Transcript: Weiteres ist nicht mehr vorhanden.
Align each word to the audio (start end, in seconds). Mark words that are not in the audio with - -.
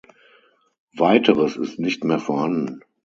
Weiteres 0.97 1.57
ist 1.57 1.77
nicht 1.77 2.03
mehr 2.03 2.17
vorhanden. 2.17 2.79